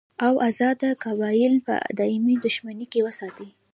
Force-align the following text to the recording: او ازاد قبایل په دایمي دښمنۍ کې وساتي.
او 0.25 0.33
ازاد 0.49 0.81
قبایل 1.03 1.55
په 1.67 1.73
دایمي 1.99 2.35
دښمنۍ 2.45 2.85
کې 2.91 3.03
وساتي. 3.05 3.49